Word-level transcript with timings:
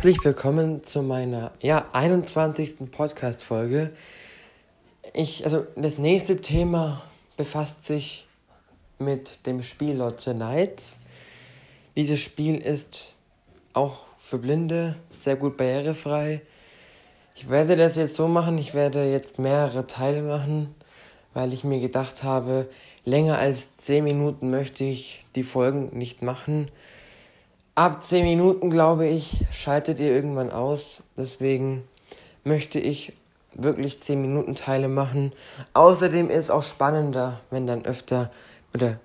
Herzlich 0.00 0.24
willkommen 0.24 0.82
zu 0.82 1.02
meiner 1.02 1.52
ja, 1.60 1.84
21. 1.92 2.90
Podcast-Folge. 2.90 3.92
Ich, 5.12 5.44
also 5.44 5.66
das 5.76 5.98
nächste 5.98 6.36
Thema 6.36 7.02
befasst 7.36 7.84
sich 7.84 8.26
mit 8.98 9.44
dem 9.44 9.62
Spiel 9.62 9.96
Lords 9.96 10.24
the 10.24 10.32
Knights. 10.32 10.96
Dieses 11.96 12.18
Spiel 12.18 12.56
ist 12.56 13.12
auch 13.74 13.98
für 14.18 14.38
Blinde 14.38 14.96
sehr 15.10 15.36
gut 15.36 15.58
barrierefrei. 15.58 16.40
Ich 17.34 17.50
werde 17.50 17.76
das 17.76 17.96
jetzt 17.96 18.14
so 18.14 18.26
machen, 18.26 18.56
ich 18.56 18.72
werde 18.72 19.04
jetzt 19.04 19.38
mehrere 19.38 19.86
Teile 19.86 20.22
machen, 20.22 20.74
weil 21.34 21.52
ich 21.52 21.62
mir 21.62 21.78
gedacht 21.78 22.22
habe, 22.22 22.70
länger 23.04 23.36
als 23.36 23.74
10 23.74 24.02
Minuten 24.02 24.48
möchte 24.48 24.82
ich 24.82 25.26
die 25.34 25.42
Folgen 25.42 25.90
nicht 25.92 26.22
machen 26.22 26.70
ab 27.74 28.02
10 28.02 28.24
Minuten, 28.24 28.70
glaube 28.70 29.06
ich, 29.06 29.44
schaltet 29.52 29.98
ihr 30.00 30.12
irgendwann 30.12 30.50
aus. 30.50 31.02
Deswegen 31.16 31.84
möchte 32.44 32.80
ich 32.80 33.12
wirklich 33.54 33.98
10 33.98 34.20
Minuten 34.20 34.54
Teile 34.54 34.88
machen. 34.88 35.32
Außerdem 35.74 36.30
ist 36.30 36.38
es 36.38 36.50
auch 36.50 36.62
spannender, 36.62 37.40
wenn 37.50 37.66
dann 37.66 37.84
öfter 37.84 38.30
oder 38.74 39.00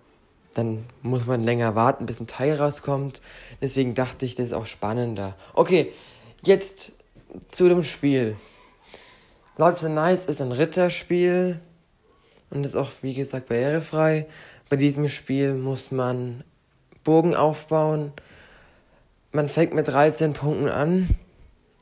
dann 0.53 0.85
muss 1.01 1.25
man 1.25 1.43
länger 1.43 1.75
warten, 1.75 2.05
bis 2.05 2.19
ein 2.19 2.27
Teil 2.27 2.55
rauskommt. 2.55 3.21
Deswegen 3.61 3.93
dachte 3.93 4.25
ich, 4.25 4.35
das 4.35 4.47
ist 4.47 4.53
auch 4.53 4.65
spannender. 4.65 5.35
Okay, 5.53 5.91
jetzt 6.43 6.93
zu 7.49 7.67
dem 7.67 7.83
Spiel. 7.83 8.37
Lords 9.57 9.83
of 9.83 9.91
Knights 9.91 10.25
ist 10.27 10.41
ein 10.41 10.53
Ritterspiel 10.53 11.59
und 12.51 12.65
ist 12.65 12.77
auch, 12.77 12.89
wie 13.01 13.13
gesagt, 13.13 13.49
barrierefrei. 13.49 14.27
Bei 14.69 14.77
diesem 14.77 15.09
Spiel 15.09 15.55
muss 15.55 15.91
man 15.91 16.43
Bogen 17.03 17.35
aufbauen 17.35 18.13
man 19.35 19.49
fängt 19.49 19.73
mit 19.73 19.89
13 19.89 20.33
Punkten 20.33 20.69
an 20.69 21.09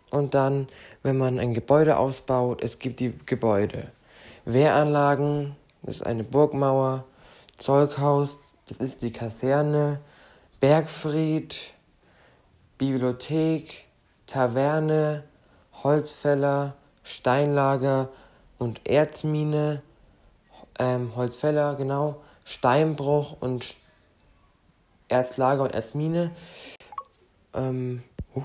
und 0.09 0.33
dann, 0.33 0.67
wenn 1.03 1.17
man 1.17 1.39
ein 1.39 1.53
Gebäude 1.53 1.97
ausbaut, 1.97 2.63
es 2.63 2.79
gibt 2.79 2.99
die 2.99 3.13
Gebäude. 3.25 3.91
Wehranlagen, 4.45 5.55
das 5.83 5.97
ist 5.97 6.05
eine 6.05 6.23
Burgmauer, 6.23 7.05
Zeughaus, 7.55 8.39
das 8.67 8.77
ist 8.77 9.03
die 9.03 9.11
Kaserne, 9.11 9.99
Bergfried, 10.59 11.59
Bibliothek, 12.77 13.85
Taverne, 14.25 15.23
Holzfäller, 15.83 16.75
Steinlager 17.03 18.09
und 18.57 18.81
Erzmine, 18.87 19.83
ähm, 20.79 21.15
Holzfäller, 21.15 21.75
genau, 21.75 22.21
Steinbruch 22.45 23.37
und 23.39 23.75
Erzlager 25.07 25.63
und 25.63 25.73
Erzmine. 25.73 26.31
Ähm. 27.53 28.03
Uh. 28.35 28.43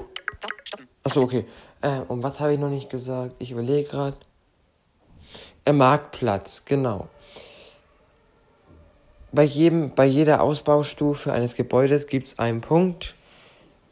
Achso, 1.04 1.22
okay. 1.22 1.44
Äh, 1.80 2.00
und 2.00 2.22
was 2.22 2.40
habe 2.40 2.52
ich 2.52 2.58
noch 2.58 2.70
nicht 2.70 2.90
gesagt? 2.90 3.36
Ich 3.38 3.50
überlege 3.50 3.88
gerade. 3.88 4.16
Äh, 5.64 5.72
Marktplatz, 5.72 6.64
genau. 6.64 7.08
Bei, 9.32 9.42
jedem, 9.42 9.94
bei 9.94 10.06
jeder 10.06 10.42
Ausbaustufe 10.42 11.32
eines 11.32 11.54
Gebäudes 11.54 12.06
gibt 12.06 12.28
es 12.28 12.38
einen 12.38 12.62
Punkt. 12.62 13.14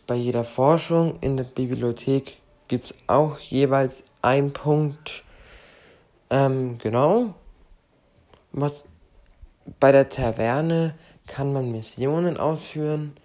Bei 0.06 0.14
jeder 0.14 0.44
Forschung 0.44 1.18
in 1.20 1.36
der 1.36 1.44
Bibliothek 1.44 2.38
gibt 2.68 2.84
es 2.84 2.94
auch 3.06 3.38
jeweils 3.38 4.04
einen 4.22 4.52
Punkt. 4.52 5.24
Ähm, 6.30 6.78
genau. 6.78 7.34
Was 8.52 8.86
bei 9.78 9.92
der 9.92 10.08
Taverne 10.08 10.94
kann 11.26 11.52
man 11.52 11.70
Missionen 11.70 12.36
ausführen. 12.36 13.16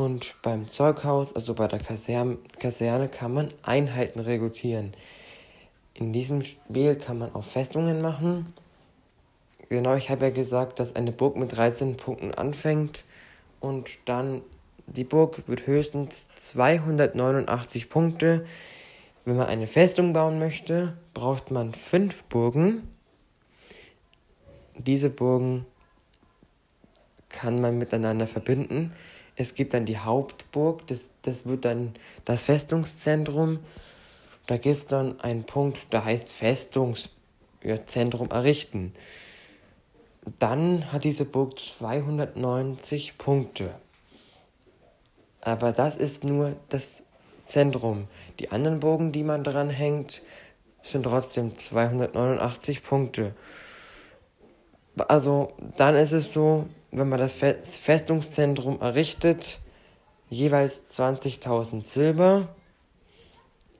Und 0.00 0.34
beim 0.40 0.66
Zeughaus, 0.70 1.34
also 1.36 1.52
bei 1.52 1.68
der 1.68 1.78
Kaserne, 1.78 2.38
Kaserne, 2.58 3.10
kann 3.10 3.34
man 3.34 3.52
Einheiten 3.62 4.18
rekrutieren. 4.20 4.94
In 5.92 6.14
diesem 6.14 6.42
Spiel 6.42 6.96
kann 6.96 7.18
man 7.18 7.34
auch 7.34 7.44
Festungen 7.44 8.00
machen. 8.00 8.54
Genau, 9.68 9.94
ich 9.96 10.08
habe 10.08 10.24
ja 10.24 10.30
gesagt, 10.30 10.80
dass 10.80 10.96
eine 10.96 11.12
Burg 11.12 11.36
mit 11.36 11.54
13 11.54 11.98
Punkten 11.98 12.32
anfängt 12.32 13.04
und 13.60 13.90
dann 14.06 14.40
die 14.86 15.04
Burg 15.04 15.46
wird 15.46 15.66
höchstens 15.66 16.30
289 16.34 17.90
Punkte. 17.90 18.46
Wenn 19.26 19.36
man 19.36 19.48
eine 19.48 19.66
Festung 19.66 20.14
bauen 20.14 20.38
möchte, 20.38 20.96
braucht 21.12 21.50
man 21.50 21.74
fünf 21.74 22.24
Burgen. 22.24 22.88
Diese 24.78 25.10
Burgen 25.10 25.66
kann 27.28 27.60
man 27.60 27.76
miteinander 27.76 28.26
verbinden. 28.26 28.94
Es 29.36 29.54
gibt 29.54 29.74
dann 29.74 29.86
die 29.86 29.98
Hauptburg, 29.98 30.86
das, 30.86 31.10
das 31.22 31.46
wird 31.46 31.64
dann 31.64 31.94
das 32.24 32.42
Festungszentrum. 32.42 33.60
Da 34.46 34.56
gibt 34.56 34.76
es 34.76 34.86
dann 34.86 35.20
einen 35.20 35.44
Punkt, 35.44 35.92
der 35.92 36.04
heißt 36.04 36.32
Festungszentrum 36.32 38.30
errichten. 38.30 38.92
Dann 40.38 40.92
hat 40.92 41.04
diese 41.04 41.24
Burg 41.24 41.58
290 41.58 43.16
Punkte. 43.16 43.74
Aber 45.40 45.72
das 45.72 45.96
ist 45.96 46.24
nur 46.24 46.56
das 46.68 47.04
Zentrum. 47.44 48.06
Die 48.38 48.50
anderen 48.50 48.80
Burgen, 48.80 49.12
die 49.12 49.22
man 49.22 49.42
dran 49.42 49.70
hängt, 49.70 50.22
sind 50.82 51.04
trotzdem 51.04 51.56
289 51.56 52.82
Punkte. 52.82 53.34
Also 54.96 55.52
dann 55.76 55.94
ist 55.96 56.12
es 56.12 56.32
so, 56.32 56.66
wenn 56.90 57.08
man 57.08 57.18
das 57.18 57.32
Festungszentrum 57.32 58.80
errichtet, 58.80 59.60
jeweils 60.28 60.98
20.000 60.98 61.80
Silber. 61.80 62.48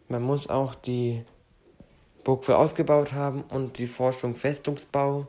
Man 0.08 0.22
muss 0.22 0.48
auch 0.48 0.74
die 0.74 1.24
Burg 2.24 2.44
für 2.44 2.58
ausgebaut 2.58 3.12
haben 3.12 3.42
und 3.42 3.78
die 3.78 3.86
Forschung 3.86 4.34
Festungsbau 4.34 5.26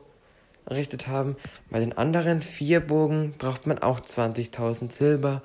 errichtet 0.66 1.08
haben. 1.08 1.36
Bei 1.70 1.80
den 1.80 1.96
anderen 1.96 2.42
vier 2.42 2.80
Burgen 2.80 3.34
braucht 3.38 3.66
man 3.66 3.78
auch 3.78 4.00
20.000 4.00 4.90
Silber 4.92 5.42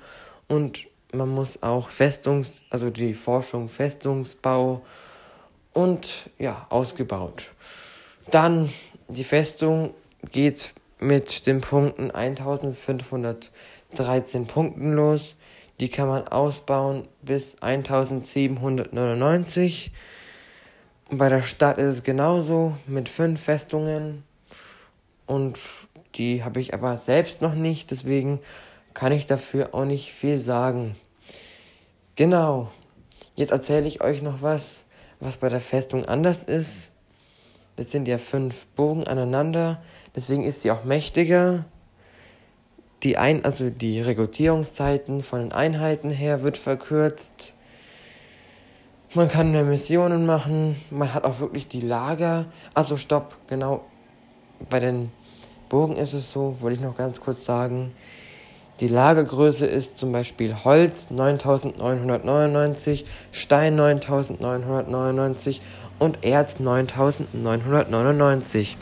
und 0.48 0.86
man 1.12 1.28
muss 1.28 1.62
auch 1.62 1.88
Festungs, 1.88 2.64
also 2.70 2.90
die 2.90 3.14
Forschung 3.14 3.68
Festungsbau 3.68 4.82
und 5.72 6.30
ja, 6.38 6.66
ausgebaut. 6.68 7.50
Dann 8.30 8.68
die 9.08 9.24
Festung 9.24 9.94
geht 10.30 10.72
mit 10.98 11.46
den 11.46 11.60
Punkten 11.60 12.10
1513 12.10 14.46
Punkten 14.46 14.94
los. 14.94 15.36
Die 15.80 15.88
kann 15.88 16.08
man 16.08 16.26
ausbauen 16.26 17.06
bis 17.22 17.56
1799. 17.60 19.92
Und 21.10 21.18
bei 21.18 21.28
der 21.28 21.42
Stadt 21.42 21.78
ist 21.78 21.94
es 21.94 22.02
genauso 22.02 22.76
mit 22.86 23.08
fünf 23.08 23.40
Festungen. 23.40 24.24
Und 25.26 25.60
die 26.16 26.42
habe 26.42 26.58
ich 26.60 26.74
aber 26.74 26.98
selbst 26.98 27.42
noch 27.42 27.54
nicht, 27.54 27.90
deswegen 27.90 28.40
kann 28.94 29.12
ich 29.12 29.26
dafür 29.26 29.74
auch 29.74 29.84
nicht 29.84 30.12
viel 30.12 30.38
sagen. 30.38 30.96
Genau. 32.16 32.72
Jetzt 33.36 33.52
erzähle 33.52 33.86
ich 33.86 34.00
euch 34.00 34.22
noch 34.22 34.42
was, 34.42 34.86
was 35.20 35.36
bei 35.36 35.48
der 35.48 35.60
Festung 35.60 36.04
anders 36.04 36.42
ist. 36.42 36.90
Das 37.76 37.92
sind 37.92 38.08
ja 38.08 38.18
fünf 38.18 38.66
Bogen 38.74 39.06
aneinander. 39.06 39.80
Deswegen 40.18 40.42
ist 40.42 40.62
sie 40.62 40.72
auch 40.72 40.82
mächtiger. 40.82 41.64
Die 43.04 43.16
ein, 43.16 43.44
also 43.44 43.70
die 43.70 44.00
Rekrutierungszeiten 44.00 45.22
von 45.22 45.38
den 45.38 45.52
Einheiten 45.52 46.10
her 46.10 46.42
wird 46.42 46.56
verkürzt. 46.56 47.54
Man 49.14 49.28
kann 49.28 49.52
mehr 49.52 49.62
Missionen 49.62 50.26
machen. 50.26 50.74
Man 50.90 51.14
hat 51.14 51.22
auch 51.22 51.38
wirklich 51.38 51.68
die 51.68 51.82
Lager. 51.82 52.46
Also 52.74 52.96
stopp, 52.96 53.36
genau. 53.46 53.84
Bei 54.68 54.80
den 54.80 55.12
Bogen 55.68 55.94
ist 55.94 56.14
es 56.14 56.32
so, 56.32 56.56
wollte 56.58 56.80
ich 56.80 56.84
noch 56.84 56.96
ganz 56.96 57.20
kurz 57.20 57.44
sagen. 57.44 57.94
Die 58.80 58.88
Lagergröße 58.88 59.66
ist 59.66 59.98
zum 59.98 60.10
Beispiel 60.10 60.64
Holz 60.64 61.10
9999, 61.10 63.04
Stein 63.30 63.76
9999 63.76 65.62
und 66.00 66.24
Erz 66.24 66.58
9999. 66.58 68.76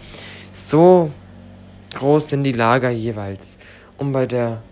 So 0.55 1.11
groß 1.97 2.31
sind 2.31 2.45
die 2.45 2.53
Lager 2.53 2.91
jeweils. 2.91 3.57
Und 3.99 4.13
bei 4.13 4.27
der 4.27 4.63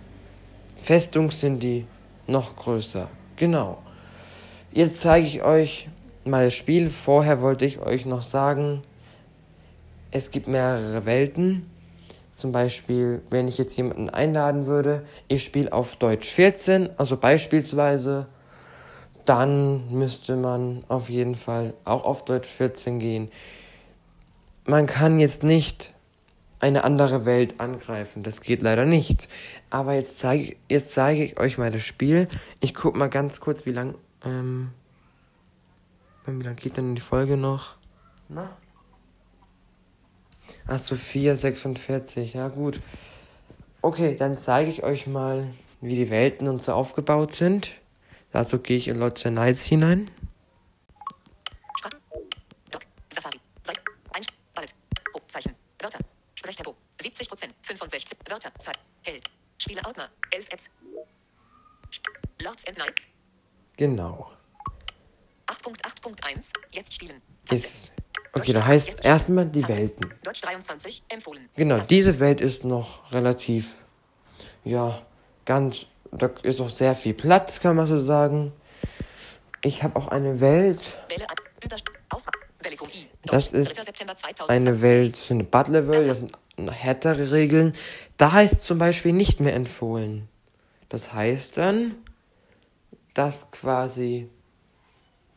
Festung 0.76 1.30
sind 1.30 1.62
die 1.62 1.86
noch 2.26 2.56
größer. 2.56 3.08
Genau. 3.36 3.82
Jetzt 4.72 5.00
zeige 5.00 5.26
ich 5.26 5.42
euch 5.42 5.88
mal 6.24 6.44
das 6.44 6.54
Spiel. 6.54 6.90
Vorher 6.90 7.42
wollte 7.42 7.64
ich 7.64 7.80
euch 7.80 8.06
noch 8.06 8.22
sagen, 8.22 8.82
es 10.10 10.30
gibt 10.30 10.46
mehrere 10.46 11.04
Welten. 11.04 11.70
Zum 12.34 12.52
Beispiel, 12.52 13.22
wenn 13.30 13.48
ich 13.48 13.58
jetzt 13.58 13.76
jemanden 13.76 14.10
einladen 14.10 14.66
würde, 14.66 15.04
ich 15.28 15.44
spiele 15.44 15.72
auf 15.72 15.96
Deutsch 15.96 16.28
14, 16.28 16.90
also 16.96 17.16
beispielsweise, 17.16 18.26
dann 19.24 19.90
müsste 19.90 20.36
man 20.36 20.84
auf 20.88 21.08
jeden 21.08 21.34
Fall 21.34 21.74
auch 21.84 22.04
auf 22.04 22.24
Deutsch 22.24 22.48
14 22.48 22.98
gehen 22.98 23.30
man 24.66 24.86
kann 24.86 25.18
jetzt 25.18 25.42
nicht 25.42 25.92
eine 26.64 26.82
andere 26.82 27.26
Welt 27.26 27.60
angreifen. 27.60 28.22
Das 28.22 28.40
geht 28.40 28.62
leider 28.62 28.86
nicht. 28.86 29.28
Aber 29.68 29.92
jetzt 29.92 30.18
zeige, 30.18 30.56
jetzt 30.70 30.92
zeige 30.92 31.22
ich 31.22 31.38
euch 31.38 31.58
mal 31.58 31.70
das 31.70 31.82
Spiel. 31.82 32.26
Ich 32.60 32.74
gucke 32.74 32.96
mal 32.96 33.10
ganz 33.10 33.40
kurz, 33.40 33.66
wie 33.66 33.72
lang 33.72 33.96
Ähm, 34.24 34.70
wie 36.26 36.42
lange 36.42 36.56
geht 36.56 36.78
denn 36.78 36.94
die 36.94 37.02
Folge 37.02 37.36
noch? 37.36 37.76
Na? 38.30 38.56
Achso, 40.66 40.94
4,46. 40.94 42.34
Ja, 42.34 42.48
gut. 42.48 42.80
Okay, 43.82 44.16
dann 44.16 44.38
zeige 44.38 44.70
ich 44.70 44.82
euch 44.82 45.06
mal, 45.06 45.50
wie 45.82 45.94
die 45.94 46.08
Welten 46.08 46.48
und 46.48 46.62
so 46.62 46.72
aufgebaut 46.72 47.34
sind. 47.34 47.72
Dazu 48.32 48.58
gehe 48.58 48.78
ich 48.78 48.88
in 48.88 48.98
Lots 48.98 49.26
Nice 49.26 49.60
hinein. 49.60 50.10
Sprechtempo. 56.54 56.76
70% 57.02 57.50
65 57.62 58.16
Wörter. 58.28 58.52
Zeit. 58.58 58.78
Held. 59.02 59.24
Spiele 59.58 59.80
Ordner. 59.84 60.08
11 60.30 60.48
Apps. 60.50 60.70
Lords 62.40 62.66
and 62.66 62.76
Knights. 62.76 63.06
Genau. 63.76 64.30
8.8.1. 65.46 66.44
Jetzt 66.72 66.94
spielen. 66.94 67.20
Ist. 67.50 67.92
Okay, 68.32 68.52
da 68.52 68.64
heißt 68.64 69.04
erstmal 69.04 69.46
die 69.46 69.66
Welten. 69.68 70.14
Deutsch 70.22 70.40
23. 70.42 71.02
Empfohlen. 71.08 71.48
Genau, 71.54 71.78
diese 71.78 72.18
Welt 72.18 72.40
ist 72.40 72.64
noch 72.64 73.12
relativ. 73.12 73.74
Ja, 74.64 75.02
ganz. 75.44 75.86
Da 76.10 76.26
ist 76.42 76.60
auch 76.60 76.70
sehr 76.70 76.94
viel 76.94 77.14
Platz, 77.14 77.60
kann 77.60 77.76
man 77.76 77.86
so 77.86 77.98
sagen. 77.98 78.52
Ich 79.62 79.82
habe 79.82 79.96
auch 79.96 80.08
eine 80.08 80.40
Welt. 80.40 80.96
Das 83.24 83.52
ist 83.52 83.78
eine 84.48 84.80
Welt, 84.80 85.16
so 85.16 85.34
eine 85.34 85.44
Butler-Welt, 85.44 86.06
das 86.06 86.18
sind 86.18 86.32
härtere 86.58 87.32
Regeln. 87.32 87.74
Da 88.16 88.32
heißt 88.32 88.60
zum 88.60 88.78
Beispiel 88.78 89.12
nicht 89.12 89.40
mehr 89.40 89.54
empfohlen. 89.54 90.28
Das 90.88 91.12
heißt 91.12 91.56
dann, 91.56 91.94
dass 93.14 93.50
quasi 93.50 94.28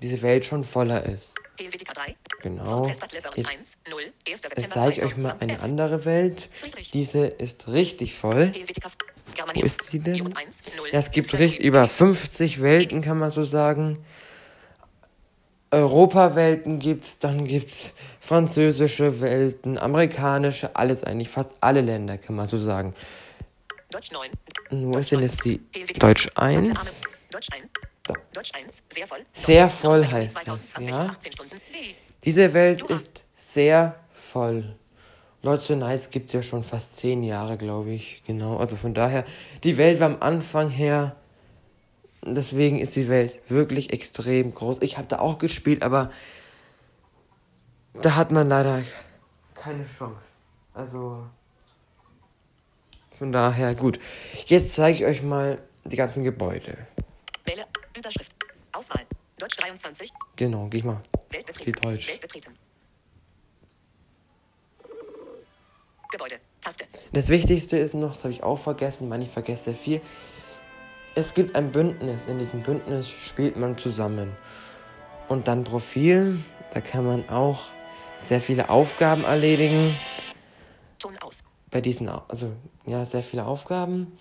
diese 0.02 0.22
Welt 0.22 0.46
schon 0.46 0.64
voller 0.64 1.06
ist. 1.06 1.34
Genau. 2.42 2.88
Jetzt, 3.36 3.56
jetzt 4.56 4.70
zeige 4.70 4.92
ich 4.92 5.04
euch 5.04 5.18
mal 5.18 5.36
eine 5.40 5.60
andere 5.62 6.06
Welt. 6.06 6.50
Diese 6.94 7.26
ist 7.26 7.68
richtig 7.68 8.14
voll. 8.14 8.54
Wo 9.56 9.62
ist 9.62 9.92
die 9.92 10.00
denn? 10.00 10.34
Ja, 10.92 11.00
es 11.00 11.12
gibt 11.12 11.34
richtig 11.34 11.66
über 11.66 11.88
50 11.88 12.62
Welten, 12.62 13.02
kann 13.02 13.18
man 13.18 13.32
so 13.32 13.44
sagen. 13.44 14.06
Europawelten 15.72 16.80
gibt's, 16.80 17.20
dann 17.20 17.46
gibt's 17.46 17.94
französische 18.20 19.20
Welten, 19.22 19.78
amerikanische, 19.78 20.76
alles 20.76 21.04
eigentlich, 21.04 21.30
fast 21.30 21.54
alle 21.60 21.82
Länder, 21.82 22.18
kann 22.18 22.36
man 22.36 22.48
so 22.48 22.58
sagen. 22.58 22.94
Deutsch 23.90 24.12
9. 24.12 24.32
Wo 24.72 24.98
ist 24.98 25.12
denn 25.12 25.22
jetzt 25.22 25.44
die 25.46 25.62
Deutsch 26.00 26.30
1? 26.36 27.02
Deutsch 27.32 27.50
1. 27.52 27.64
Deutsch 28.34 28.52
1, 28.54 28.84
sehr 28.94 29.08
voll. 29.08 29.26
Sehr 29.34 29.70
voll 29.70 30.06
heißt 30.06 30.48
das, 30.48 30.74
ja. 30.80 31.12
Diese 32.24 32.54
Welt 32.54 32.82
ist 32.84 33.26
sehr 33.34 33.96
voll. 34.14 34.76
Leute 35.44 35.76
Nice 35.76 36.10
gibt 36.10 36.28
es 36.28 36.34
ja 36.34 36.44
schon 36.44 36.64
fast 36.64 36.98
zehn 36.98 37.24
Jahre, 37.24 37.58
glaube 37.58 37.92
ich. 37.92 38.24
Genau, 38.26 38.58
also 38.58 38.76
von 38.76 38.94
daher, 38.94 39.24
die 39.64 39.78
Welt 39.78 40.00
war 40.00 40.08
am 40.08 40.18
Anfang 40.22 40.70
her 40.70 41.16
Deswegen 42.36 42.80
ist 42.80 42.96
die 42.96 43.08
Welt 43.08 43.40
wirklich 43.48 43.94
extrem 43.94 44.54
groß. 44.54 44.82
Ich 44.82 44.98
habe 44.98 45.08
da 45.08 45.20
auch 45.20 45.38
gespielt, 45.38 45.84
aber 45.84 46.12
da 47.94 48.16
hat 48.16 48.32
man 48.32 48.50
leider 48.50 48.84
keine 49.56 49.86
Chance. 49.98 50.22
Also 50.74 51.26
von 53.12 53.32
daher 53.32 53.74
gut. 53.76 54.00
Jetzt 54.46 54.76
zeige 54.76 54.98
ich 54.98 55.06
euch 55.06 55.24
mal 55.24 55.58
die 55.86 55.96
ganzen 55.96 56.24
Gebäude. 56.24 56.78
Wähle 57.46 57.66
Überschrift 57.98 58.32
Auswahl 58.74 59.06
Deutsch 59.38 59.58
23. 59.58 60.12
Genau, 60.36 60.68
geh 60.68 60.78
ich 60.80 60.84
mal. 60.84 61.02
Die 61.66 61.72
Deutsch. 61.72 62.20
Gebäude 66.12 66.40
Taste. 66.62 66.86
Das 67.12 67.30
Wichtigste 67.30 67.78
ist 67.78 67.94
noch, 67.94 68.14
das 68.14 68.24
habe 68.24 68.34
ich 68.34 68.44
auch 68.44 68.58
vergessen, 68.58 69.10
man 69.10 69.22
ich 69.22 69.30
vergesse 69.30 69.66
sehr 69.66 69.76
viel 69.76 70.02
es 71.18 71.34
gibt 71.34 71.56
ein 71.56 71.72
Bündnis. 71.72 72.28
In 72.28 72.38
diesem 72.38 72.62
Bündnis 72.62 73.10
spielt 73.10 73.58
man 73.58 73.76
zusammen. 73.76 74.38
Und 75.28 75.48
dann 75.48 75.64
Profil, 75.64 76.38
da 76.72 76.80
kann 76.80 77.06
man 77.08 77.28
auch 77.28 77.70
sehr 78.18 78.40
viele 78.40 78.70
Aufgaben 78.70 79.24
erledigen. 79.24 79.96
Ton 81.00 81.18
aus. 81.18 81.44
Bei 81.72 81.82
diesen, 81.82 82.08
also 82.08 82.52
ja, 82.86 83.04
sehr 83.04 83.24
viele 83.24 83.46
Aufgaben. 83.46 84.16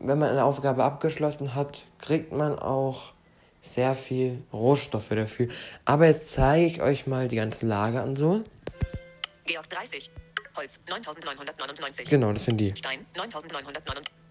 Wenn 0.00 0.18
man 0.18 0.30
eine 0.30 0.44
Aufgabe 0.44 0.82
abgeschlossen 0.82 1.54
hat, 1.54 1.84
kriegt 2.00 2.32
man 2.32 2.58
auch 2.58 3.12
sehr 3.60 3.94
viel 3.94 4.42
Rohstoffe 4.52 5.08
dafür. 5.10 5.48
Aber 5.84 6.06
jetzt 6.06 6.32
zeige 6.32 6.66
ich 6.66 6.82
euch 6.82 7.06
mal 7.06 7.28
die 7.28 7.36
ganzen 7.36 7.68
Lager 7.68 8.02
an 8.02 8.16
so. 8.16 8.42
Georg 9.44 9.70
30. 9.70 10.10
Holz 10.56 10.80
9999. 10.88 12.06
Genau, 12.06 12.32
das 12.32 12.44
sind 12.44 12.56
die. 12.56 12.74
Stein 12.76 13.06
9999. 13.14 14.25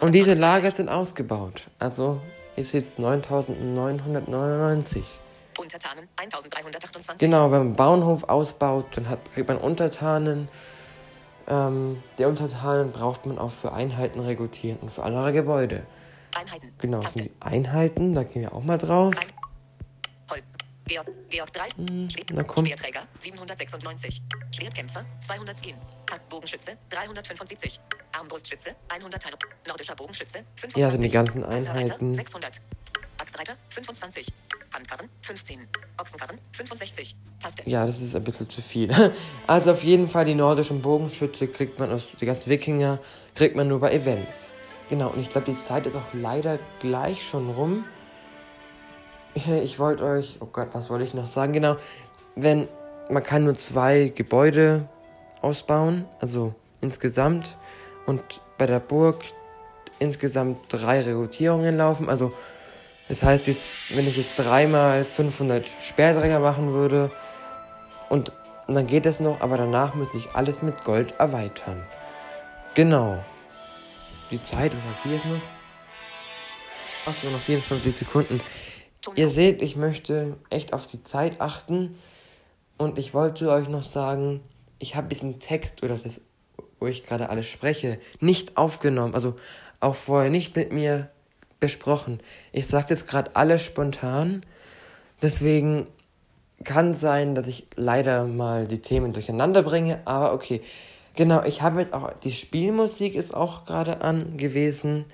Und 0.00 0.12
diese 0.12 0.34
Lager 0.34 0.70
sind 0.70 0.88
ausgebaut. 0.88 1.68
Also 1.78 2.20
ist 2.56 2.72
jetzt 2.72 2.98
9999. 2.98 5.04
Untertanen 5.58 6.08
1328. 6.16 7.18
Genau, 7.18 7.44
wenn 7.46 7.50
man 7.50 7.66
einen 7.68 7.76
Bauernhof 7.76 8.24
ausbaut, 8.24 8.96
dann 8.96 9.08
hat, 9.08 9.32
kriegt 9.32 9.48
man 9.48 9.58
Untertanen. 9.58 10.48
Ähm, 11.48 12.02
die 12.18 12.24
Untertanen 12.24 12.92
braucht 12.92 13.26
man 13.26 13.38
auch 13.38 13.50
für 13.50 13.72
Einheiten 13.72 14.20
rekrutieren 14.20 14.78
und 14.80 14.92
für 14.92 15.02
andere 15.02 15.32
Gebäude. 15.32 15.86
Einheiten. 16.36 16.72
Genau, 16.78 17.00
das 17.00 17.14
sind 17.14 17.26
die 17.26 17.32
Einheiten, 17.40 18.14
da 18.14 18.22
gehen 18.22 18.42
wir 18.42 18.52
auch 18.52 18.62
mal 18.62 18.78
drauf. 18.78 19.14
Ein 19.18 19.26
Georg, 20.88 21.06
Georg 21.28 21.52
3. 21.52 21.68
Hm, 21.76 22.08
na 22.32 22.42
komm. 22.42 22.66
Schwerträger 22.66 23.06
796. 23.18 24.22
Schwertkämpfer 24.50 25.04
210. 25.26 25.74
Bogenschütze 26.30 26.78
375. 26.88 27.80
Armbrustschütze 28.12 28.70
100 28.88 29.22
Teile. 29.22 29.36
Nordischer 29.66 29.94
Bogenschütze 29.94 30.38
25. 30.56 30.76
Ja, 30.76 30.90
sind 30.90 31.02
die 31.02 31.10
ganzen 31.10 31.44
Einheiten. 31.44 32.14
600. 32.14 32.60
Axtreiter 33.18 33.54
25. 33.68 34.26
Handkarren 34.72 35.08
15. 35.22 35.68
Ochsenkarren 36.00 36.38
65. 36.52 37.16
Taste. 37.40 37.62
Ja, 37.66 37.86
das 37.86 38.00
ist 38.00 38.16
ein 38.16 38.24
bisschen 38.24 38.48
zu 38.48 38.62
viel. 38.62 38.90
Also 39.46 39.70
auf 39.70 39.84
jeden 39.84 40.08
Fall 40.08 40.24
die 40.24 40.34
nordischen 40.34 40.82
Bogenschütze 40.82 41.48
kriegt 41.48 41.78
man 41.78 41.90
aus 41.90 42.08
die 42.20 42.26
ganzen 42.26 42.50
Wikinger 42.50 42.98
kriegt 43.34 43.56
man 43.56 43.68
nur 43.68 43.80
bei 43.80 43.92
Events. 43.92 44.52
Genau, 44.88 45.10
und 45.10 45.20
ich 45.20 45.28
glaube, 45.28 45.50
die 45.50 45.56
Zeit 45.56 45.86
ist 45.86 45.96
auch 45.96 46.14
leider 46.14 46.58
gleich 46.80 47.26
schon 47.26 47.50
rum. 47.50 47.84
Ich 49.62 49.78
wollte 49.78 50.04
euch, 50.04 50.38
oh 50.40 50.48
Gott, 50.50 50.68
was 50.72 50.90
wollte 50.90 51.04
ich 51.04 51.14
noch 51.14 51.26
sagen? 51.26 51.52
Genau, 51.52 51.76
wenn 52.34 52.68
man 53.08 53.22
kann 53.22 53.44
nur 53.44 53.56
zwei 53.56 54.12
Gebäude 54.14 54.88
ausbauen, 55.42 56.06
also 56.20 56.54
insgesamt 56.80 57.56
und 58.06 58.22
bei 58.58 58.66
der 58.66 58.80
Burg 58.80 59.22
insgesamt 59.98 60.58
drei 60.68 61.02
Rekrutierungen 61.02 61.76
laufen. 61.76 62.08
Also 62.08 62.32
das 63.08 63.22
heißt, 63.22 63.46
wenn 63.96 64.06
ich 64.06 64.16
jetzt 64.16 64.38
dreimal 64.38 65.04
500 65.04 65.66
Speerträger 65.80 66.40
machen 66.40 66.72
würde 66.72 67.10
und, 68.08 68.32
dann 68.66 68.86
geht 68.86 69.06
es 69.06 69.18
noch, 69.18 69.40
aber 69.40 69.56
danach 69.56 69.94
muss 69.94 70.14
ich 70.14 70.34
alles 70.34 70.60
mit 70.60 70.84
Gold 70.84 71.14
erweitern. 71.18 71.82
Genau. 72.74 73.24
Die 74.30 74.42
Zeit, 74.42 74.72
was 74.76 74.82
sagt 74.84 75.04
die 75.06 75.12
jetzt 75.12 75.24
noch? 75.24 75.40
Ach, 77.06 77.32
noch 77.32 77.40
54 77.40 77.96
Sekunden. 77.96 78.42
Ihr 79.14 79.28
seht, 79.28 79.62
ich 79.62 79.76
möchte 79.76 80.36
echt 80.50 80.72
auf 80.72 80.86
die 80.86 81.02
Zeit 81.02 81.40
achten. 81.40 81.96
Und 82.76 82.98
ich 82.98 83.14
wollte 83.14 83.50
euch 83.50 83.68
noch 83.68 83.82
sagen, 83.82 84.40
ich 84.78 84.96
habe 84.96 85.08
diesen 85.08 85.40
Text 85.40 85.82
oder 85.82 85.96
das, 85.96 86.20
wo 86.78 86.86
ich 86.86 87.04
gerade 87.04 87.30
alles 87.30 87.46
spreche, 87.46 87.98
nicht 88.20 88.56
aufgenommen. 88.56 89.14
Also 89.14 89.36
auch 89.80 89.94
vorher 89.94 90.30
nicht 90.30 90.56
mit 90.56 90.72
mir 90.72 91.10
besprochen. 91.60 92.20
Ich 92.52 92.66
sage 92.66 92.86
jetzt 92.90 93.08
gerade 93.08 93.34
alles 93.34 93.62
spontan. 93.62 94.44
Deswegen 95.22 95.88
kann 96.64 96.94
sein, 96.94 97.34
dass 97.34 97.48
ich 97.48 97.66
leider 97.74 98.24
mal 98.24 98.68
die 98.68 98.80
Themen 98.80 99.12
durcheinander 99.12 99.62
bringe. 99.62 100.00
Aber 100.04 100.32
okay. 100.32 100.62
Genau, 101.16 101.42
ich 101.42 101.62
habe 101.62 101.80
jetzt 101.80 101.92
auch, 101.92 102.12
die 102.12 102.30
Spielmusik 102.30 103.16
ist 103.16 103.34
auch 103.34 103.64
gerade 103.64 104.02
an 104.02 104.36
gewesen. 104.36 105.04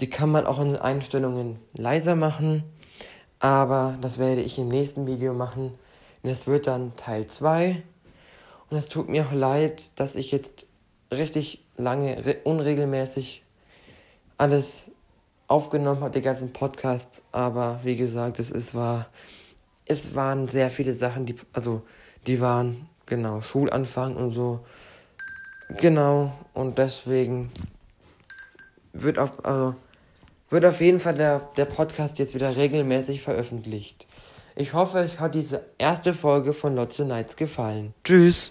Die 0.00 0.10
kann 0.10 0.30
man 0.30 0.44
auch 0.44 0.60
in 0.60 0.72
den 0.72 0.76
Einstellungen 0.76 1.60
leiser 1.72 2.16
machen. 2.16 2.64
Aber 3.44 3.98
das 4.00 4.16
werde 4.16 4.40
ich 4.40 4.58
im 4.58 4.68
nächsten 4.68 5.06
Video 5.06 5.34
machen. 5.34 5.74
Es 6.22 6.46
wird 6.46 6.66
dann 6.66 6.96
Teil 6.96 7.26
2. 7.26 7.82
Und 8.70 8.76
es 8.78 8.88
tut 8.88 9.10
mir 9.10 9.26
auch 9.26 9.32
leid, 9.32 10.00
dass 10.00 10.16
ich 10.16 10.32
jetzt 10.32 10.66
richtig 11.12 11.62
lange, 11.76 12.38
unregelmäßig 12.44 13.44
alles 14.38 14.90
aufgenommen 15.46 16.00
habe, 16.00 16.12
die 16.12 16.22
ganzen 16.22 16.54
Podcasts. 16.54 17.20
Aber 17.32 17.80
wie 17.82 17.96
gesagt, 17.96 18.38
es 18.38 18.50
ist, 18.50 18.74
war, 18.74 19.08
es 19.84 20.14
waren 20.14 20.48
sehr 20.48 20.70
viele 20.70 20.94
Sachen, 20.94 21.26
die, 21.26 21.36
also, 21.52 21.82
die 22.26 22.40
waren, 22.40 22.88
genau, 23.04 23.42
Schulanfang 23.42 24.16
und 24.16 24.30
so. 24.30 24.60
Genau, 25.80 26.32
und 26.54 26.78
deswegen 26.78 27.52
wird 28.94 29.18
auch, 29.18 29.44
also, 29.44 29.74
wird 30.50 30.64
auf 30.64 30.80
jeden 30.80 31.00
Fall 31.00 31.14
der, 31.14 31.40
der 31.56 31.64
Podcast 31.64 32.18
jetzt 32.18 32.34
wieder 32.34 32.56
regelmäßig 32.56 33.22
veröffentlicht. 33.22 34.06
Ich 34.56 34.72
hoffe, 34.72 34.98
euch 34.98 35.18
hat 35.18 35.34
diese 35.34 35.62
erste 35.78 36.14
Folge 36.14 36.52
von 36.52 36.76
Lots 36.76 36.98
Nights 37.00 37.36
gefallen. 37.36 37.92
Tschüss! 38.04 38.48